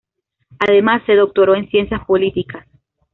Además 0.57 1.03
se 1.05 1.13
doctoró 1.13 1.53
en 1.53 1.69
Ciencias 1.69 2.03
Políticas. 2.07 2.65